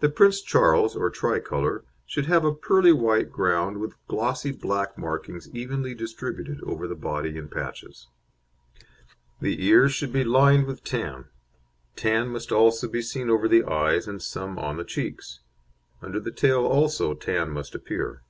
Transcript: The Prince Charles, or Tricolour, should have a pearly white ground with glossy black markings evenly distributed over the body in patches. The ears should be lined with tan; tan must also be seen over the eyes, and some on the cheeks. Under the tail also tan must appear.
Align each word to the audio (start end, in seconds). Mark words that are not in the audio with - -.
The 0.00 0.08
Prince 0.08 0.40
Charles, 0.42 0.96
or 0.96 1.08
Tricolour, 1.10 1.84
should 2.06 2.26
have 2.26 2.44
a 2.44 2.52
pearly 2.52 2.92
white 2.92 3.30
ground 3.30 3.78
with 3.78 3.94
glossy 4.08 4.50
black 4.50 4.98
markings 4.98 5.48
evenly 5.54 5.94
distributed 5.94 6.60
over 6.64 6.88
the 6.88 6.96
body 6.96 7.36
in 7.36 7.46
patches. 7.48 8.08
The 9.40 9.64
ears 9.64 9.92
should 9.94 10.12
be 10.12 10.24
lined 10.24 10.66
with 10.66 10.82
tan; 10.82 11.26
tan 11.94 12.30
must 12.30 12.50
also 12.50 12.88
be 12.88 13.00
seen 13.00 13.30
over 13.30 13.46
the 13.46 13.62
eyes, 13.62 14.08
and 14.08 14.20
some 14.20 14.58
on 14.58 14.76
the 14.76 14.82
cheeks. 14.84 15.38
Under 16.02 16.18
the 16.18 16.32
tail 16.32 16.62
also 16.66 17.14
tan 17.14 17.48
must 17.50 17.76
appear. 17.76 18.22